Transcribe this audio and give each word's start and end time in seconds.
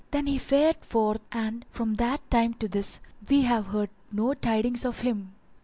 Then 0.09 0.25
he 0.25 0.39
fared 0.39 0.83
forth 0.83 1.21
and 1.31 1.63
from 1.69 1.93
that 1.97 2.27
time 2.31 2.55
to 2.55 2.67
this 2.67 2.99
we 3.29 3.43
have 3.43 3.67
heard 3.67 3.91
no 4.11 4.33
tidings 4.33 4.83
of 4.83 5.01
him." 5.01 5.35